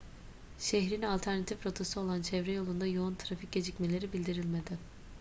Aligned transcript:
şehrin 0.59 1.01
alternatif 1.01 1.65
rotası 1.65 1.99
olan 1.99 2.21
çevre 2.21 2.51
yolunda 2.51 2.85
yoğun 2.87 3.15
trafik 3.15 3.51
gecikmeleri 3.51 4.13
bildirilmedi 4.13 4.77